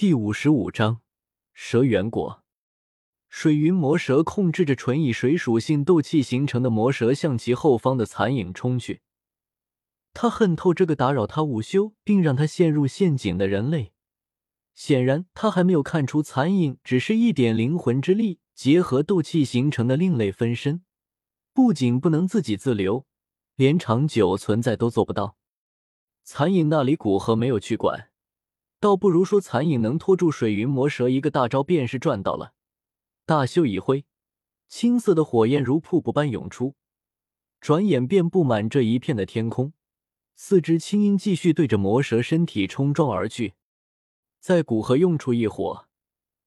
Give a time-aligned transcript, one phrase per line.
[0.00, 1.02] 第五十五章
[1.52, 2.42] 蛇缘果。
[3.28, 9.02] 水云魔蛇控制着纯以水属性斗气形成的魔蛇，向其后方的残影冲去。
[10.14, 13.92] 他恨透这个打扰他午休并让他陷入陷阱的人类。
[14.74, 20.82] 显然，他还没有看出残影只是一点灵魂之力结合斗气形成的另类分身，
[21.52, 23.04] 不仅不能自给自留，
[23.54, 25.36] 连长久存在都做不到。
[26.24, 28.09] 残影那里，古河没有去管，
[28.80, 32.54] 倒不如说残影能拖住水云魔蛇一个大招便是赚到了。
[33.26, 34.06] 大袖一挥，
[34.68, 36.74] 青色的火焰如瀑布般涌出，
[37.60, 39.74] 转眼便布满这一片的天空。
[40.34, 43.52] 四只青鹰继续对着魔蛇身体冲撞而去。
[44.40, 45.86] 在古河用出一火，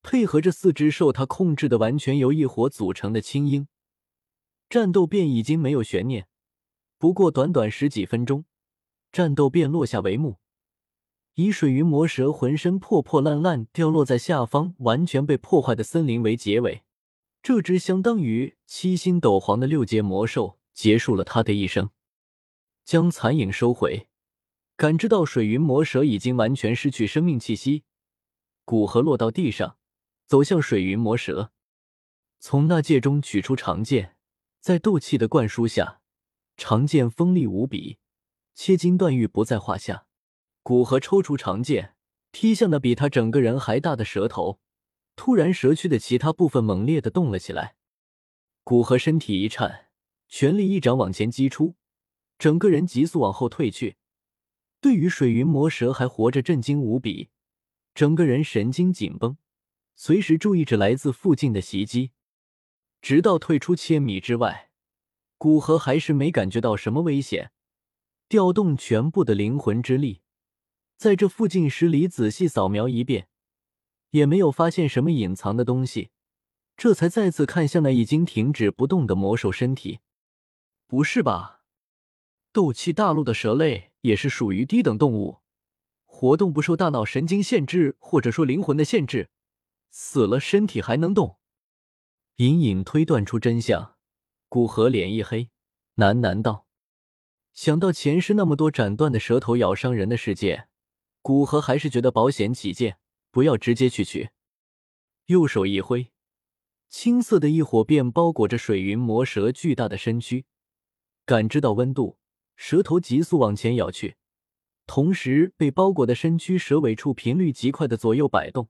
[0.00, 3.66] 配合着四只受他控制的完全由一火组成的青鹰，
[4.68, 6.28] 战斗便已经没有悬念。
[6.96, 8.44] 不过短短十几分钟，
[9.10, 10.36] 战斗便落下帷幕。
[11.40, 16.82] 以水云魔蛇浑身破破烂烂、掉落在下方、完全被破坏的森林为结尾，
[17.42, 21.88] 这只相当于七星斗皇的六阶魔兽结束了他的一生。
[22.84, 24.08] 将残影收回，
[24.76, 27.84] 感知到水云魔蛇已经完全失去生命气息，
[28.66, 29.78] 古河落到地上，
[30.26, 31.52] 走向水云魔蛇，
[32.38, 34.14] 从那戒中取出长剑，
[34.60, 36.02] 在斗气的灌输下，
[36.58, 37.96] 长剑锋利无比，
[38.54, 40.04] 切金断玉不在话下。
[40.62, 41.94] 古河抽出长剑，
[42.30, 44.60] 劈向那比他整个人还大的蛇头。
[45.16, 47.76] 突然，蛇躯的其他部分猛烈的动了起来。
[48.62, 49.88] 古河身体一颤，
[50.28, 51.74] 全力一掌往前击出，
[52.38, 53.96] 整个人急速往后退去。
[54.80, 57.28] 对于水云魔蛇还活着，震惊无比，
[57.94, 59.36] 整个人神经紧绷，
[59.96, 62.12] 随时注意着来自附近的袭击。
[63.02, 64.70] 直到退出千米之外，
[65.36, 67.50] 古河还是没感觉到什么危险，
[68.28, 70.22] 调动全部的灵魂之力。
[71.00, 73.26] 在这附近十里仔细扫描一遍，
[74.10, 76.10] 也没有发现什么隐藏的东西，
[76.76, 80.00] 这才再次看向那已经停止不动的魔兽身体。
[80.86, 81.62] 不是吧？
[82.52, 85.38] 斗气大陆的蛇类也是属于低等动物，
[86.04, 89.30] 活动不受大脑神经限制，或者说灵魂的限制，
[89.88, 91.38] 死了身体还能动。
[92.36, 93.94] 隐隐推断出真相，
[94.50, 95.48] 古河脸一黑，
[95.96, 96.66] 喃喃道
[97.54, 100.66] ：“想到前世那么多斩断的舌头咬伤人的事件。”
[101.22, 102.98] 古河还是觉得保险起见，
[103.30, 104.30] 不要直接去取。
[105.26, 106.10] 右手一挥，
[106.88, 110.46] 青色的一火便包裹着水云魔蛇巨大的身躯。
[111.26, 112.18] 感知到温度，
[112.56, 114.16] 蛇头急速往前咬去，
[114.86, 118.68] 同时被包裹的身躯蛇尾处频率极快的左右摆动，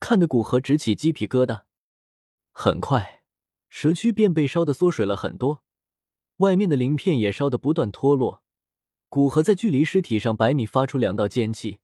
[0.00, 1.62] 看得古河直起鸡皮疙瘩。
[2.50, 3.22] 很快，
[3.68, 5.62] 蛇躯便被烧得缩水了很多，
[6.38, 8.42] 外面的鳞片也烧得不断脱落。
[9.08, 11.78] 古河在距离尸体上百米发出两道剑气。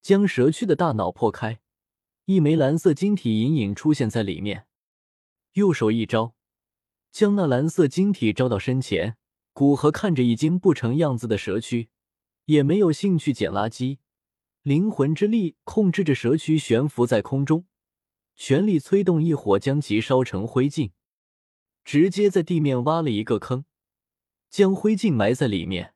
[0.00, 1.60] 将蛇躯的大脑破开，
[2.26, 4.66] 一枚蓝色晶体隐隐出现在里面。
[5.52, 6.34] 右手一招，
[7.10, 9.16] 将那蓝色晶体招到身前。
[9.52, 11.88] 古河看着已经不成样子的蛇躯，
[12.44, 13.98] 也没有兴趣捡垃圾。
[14.62, 17.66] 灵魂之力控制着蛇躯悬浮在空中，
[18.36, 20.92] 全力催动一火将其烧成灰烬，
[21.84, 23.64] 直接在地面挖了一个坑，
[24.48, 25.94] 将灰烬埋在里面，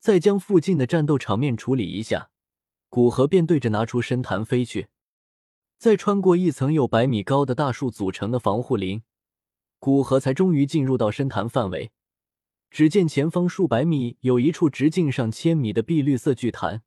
[0.00, 2.30] 再将附近的战斗场面处理一下。
[2.94, 4.86] 古河便对着拿出深潭飞去，
[5.78, 9.02] 再穿过一层有百米高的大树组成的防护林，
[9.80, 11.90] 古河才终于进入到深潭范围。
[12.70, 16.84] 只见前方数百米有一处直径上千米的碧绿色巨潭，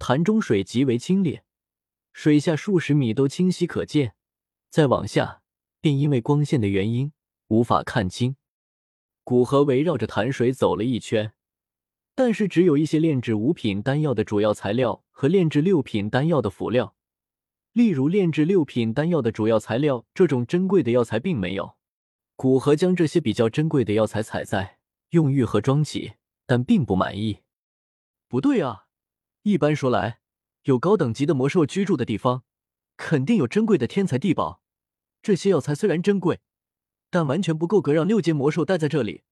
[0.00, 1.42] 潭中水极为清冽，
[2.12, 4.16] 水下数十米都清晰可见。
[4.68, 5.42] 再往下，
[5.80, 7.12] 便因为光线的原因
[7.46, 8.34] 无法看清。
[9.22, 11.34] 古河围绕着潭水走了一圈。
[12.16, 16.96] 但是只有一些炼制五品丹药的主要材料和炼制六品丹药的辅料，
[17.74, 21.76] 例如炼制六品丹药的主要材料这种珍贵的药材并没有。
[22.34, 24.78] 古河将这些比较珍贵的药材采在，
[25.10, 26.14] 用玉盒装起，
[26.46, 27.40] 但并不满意。
[28.28, 28.86] 不对啊，
[29.42, 30.20] 一般说来，
[30.62, 32.44] 有高等级的魔兽居住的地方，
[32.96, 34.62] 肯定有珍贵的天材地宝。
[35.20, 36.40] 这些药材虽然珍贵，
[37.10, 39.24] 但完全不够格让六阶魔兽待在这里，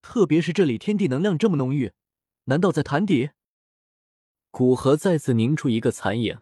[0.00, 1.90] 特别是这里天地能量这么浓郁。
[2.44, 3.30] 难道在潭底？
[4.50, 6.40] 古河再次凝出一个残影，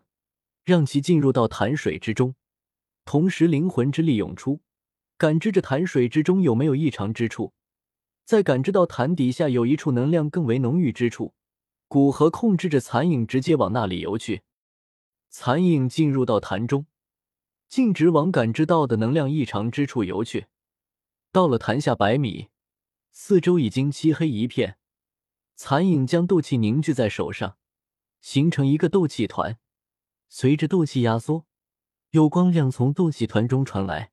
[0.65, 2.35] 让其进入到潭水之中，
[3.05, 4.63] 同时灵魂之力涌出，
[5.19, 7.53] 感知着潭水之中有没有异常之处。
[8.25, 11.35] 在感知到潭底下有一处能量更为浓郁之处，
[11.87, 14.43] 古河控制着残影直接往那里游去。
[15.29, 16.87] 残影进入到潭中，
[17.69, 20.47] 径直往感知到的能量异常之处游去。
[21.31, 22.49] 到了潭下百米，
[23.13, 24.79] 四周已经漆黑一片。
[25.63, 27.59] 残影将斗气凝聚在手上，
[28.23, 29.59] 形成一个斗气团，
[30.27, 31.45] 随着斗气压缩，
[32.13, 34.11] 有光亮从斗气团中传来。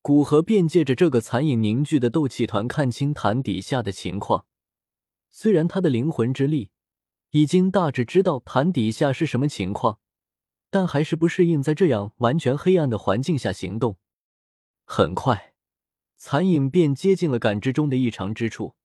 [0.00, 4.46] 古河便借着这个残影凝聚的斗气团，看清潭底下的情况。
[5.28, 6.70] 虽然他的灵魂之力
[7.32, 9.98] 已经大致知道潭底下是什么情况，
[10.70, 13.98] 但还是不适应在这样完全黑暗的环境下行动。
[14.86, 15.52] 很快，
[16.16, 18.76] 残影便接近了感知中的异常之处。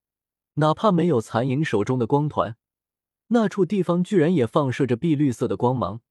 [0.62, 2.56] 哪怕没有残影手中的光团，
[3.30, 6.02] 那处地方居然也放射着碧绿色的光芒，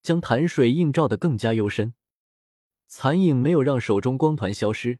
[0.00, 1.92] 将潭水映照得更加幽深。
[2.86, 4.98] 残影没有让手中光团消失，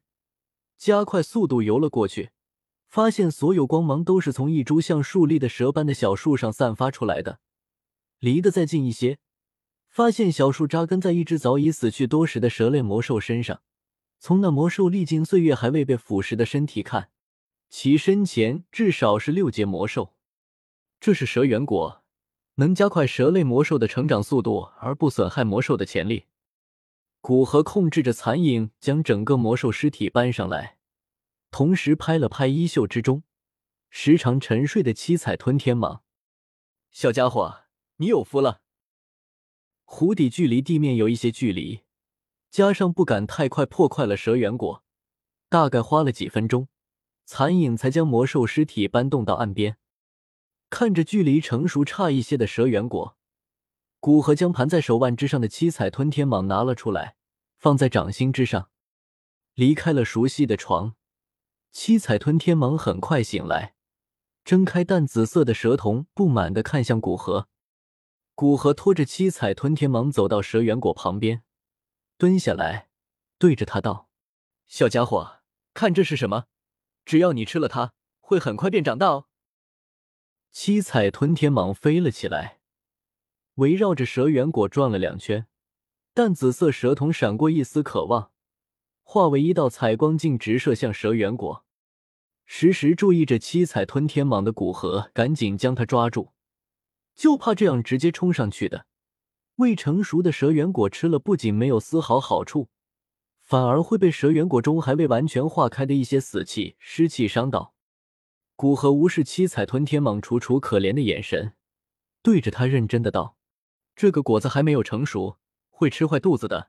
[0.76, 2.32] 加快速度游了过去，
[2.86, 7.40] 发现所有光芒都是从一株像竖立的蛇般的小树上散发出来的。
[8.18, 9.18] 离得再近一些，
[9.88, 13.62] 发现小树扎根在一只早已死去多时的蛇类魔兽身上。
[14.20, 17.08] 从那魔兽历经岁月还未被腐蚀的身体看，
[17.68, 20.14] 其身前至少是六阶魔兽。
[21.00, 22.02] 这是蛇元果，
[22.56, 26.26] 能加快蛇类魔兽的成长速度，而不损害魔兽的潜力。
[27.20, 30.78] 古河控制着残影，将整个魔兽尸体搬上来，
[31.50, 33.22] 同时拍了拍衣袖之中
[33.90, 36.00] 时常沉睡的七彩吞天蟒。
[36.90, 37.64] 小家伙，
[37.96, 38.62] 你有福了。
[39.84, 41.82] 湖底距离地面有一些距离，
[42.50, 44.84] 加上不敢太快破坏了蛇元果，
[45.48, 46.68] 大概花了几分钟，
[47.28, 49.76] 残影才将魔兽尸体搬动到岸边。
[50.70, 53.18] 看着距离成熟差一些的蛇元果。
[54.00, 57.16] 古河将盘在手腕之上的七彩吞天蟒拿了出来，
[57.58, 58.70] 放在掌心之上，
[59.52, 60.94] 离开了熟悉的床。
[61.70, 63.74] 七彩吞天蟒很快醒来，
[64.42, 67.48] 睁开淡紫色的蛇瞳，不满的看向古河。
[68.34, 71.42] 古河拖着七彩吞天蟒走到蛇圆果旁边，
[72.16, 72.88] 蹲下来，
[73.36, 74.08] 对着他道
[74.66, 75.40] ：“小家伙，
[75.74, 76.46] 看这是什么？
[77.08, 79.24] 只要你吃了它，会很快变长大哦。”
[80.52, 82.58] 七彩吞天蟒飞了起来。
[83.54, 85.46] 围绕着蛇圆果转了两圈，
[86.12, 88.30] 淡紫色蛇瞳闪过一丝渴望，
[89.02, 91.64] 化为一道彩光镜直射向蛇圆果。
[92.44, 96.34] 时时注意着七彩吞天蟒的古河，赶紧将它抓住，
[97.14, 98.84] 就怕这样直接冲上去的
[99.56, 102.68] 未成熟的蛇圆果吃了，不仅没有丝毫好处，
[103.48, 107.74] 反而会被蛇圆果中还未完全化开的一些死气、湿气伤到。
[108.56, 111.54] 古河无视七彩吞天蟒楚楚可怜的眼神，
[112.22, 113.38] 对着他认真的道。
[113.96, 115.38] 这个果子还没有成熟，
[115.70, 116.68] 会吃坏肚子的。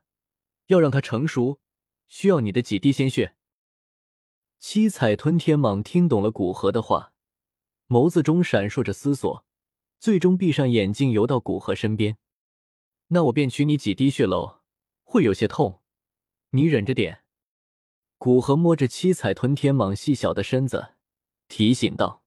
[0.68, 1.60] 要让它成熟，
[2.08, 3.34] 需要你的几滴鲜血。
[4.58, 7.12] 七彩吞天蟒听懂了古河的话，
[7.88, 9.44] 眸子中闪烁着思索，
[9.98, 12.16] 最终闭上眼睛游到古河身边。
[13.08, 14.60] 那我便取你几滴血喽，
[15.02, 15.79] 会有些痛，
[16.50, 17.20] 你忍着点。
[18.18, 20.94] 古河摸着七彩吞天蟒细小的身子，
[21.48, 22.19] 提醒道。